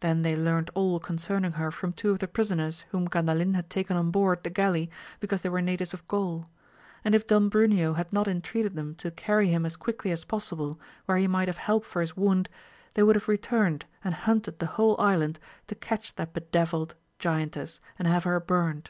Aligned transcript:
Then 0.00 0.22
they 0.22 0.34
learnt 0.34 0.70
all 0.74 0.98
concerning 0.98 1.52
her 1.52 1.70
from 1.70 1.92
two 1.92 2.08
of 2.10 2.20
the 2.20 2.26
prisoners 2.26 2.86
whom 2.88 3.06
Gandalin 3.06 3.54
had 3.54 3.68
taken 3.68 3.98
on 3.98 4.10
board 4.10 4.42
the 4.42 4.48
galley 4.48 4.90
because 5.20 5.42
they 5.42 5.50
were 5.50 5.60
natives 5.60 5.92
of 5.92 6.08
Gaul; 6.08 6.48
and 7.04 7.14
if 7.14 7.26
Don 7.26 7.50
Bruneo 7.50 7.94
had 7.94 8.10
not 8.10 8.26
intreated 8.26 8.76
them 8.76 8.94
to 8.94 9.10
carry 9.10 9.48
him 9.48 9.66
as 9.66 9.76
quickly 9.76 10.10
as 10.10 10.24
possible 10.24 10.80
where 11.04 11.18
he 11.18 11.28
might 11.28 11.48
have 11.48 11.58
help 11.58 11.84
for 11.84 12.00
his 12.00 12.16
wound, 12.16 12.48
they 12.94 13.02
would 13.02 13.14
have 13.16 13.28
returned 13.28 13.84
and 14.02 14.14
hunted 14.14 14.58
the 14.58 14.64
whole 14.80 14.98
island 14.98 15.38
to 15.66 15.74
cktch 15.74 16.14
that 16.14 16.32
bedevilled 16.32 16.94
giantess, 17.18 17.78
and 17.98 18.08
have 18.08 18.24
her 18.24 18.40
burnt. 18.40 18.86